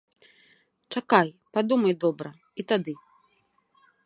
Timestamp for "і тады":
2.61-2.93